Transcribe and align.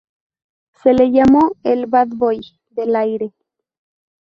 Se 0.81 0.95
le 0.95 1.11
llamó 1.11 1.51
el 1.61 1.85
"Bad 1.85 2.07
Boy" 2.15 2.41
del 2.71 2.95
aire. 2.95 3.35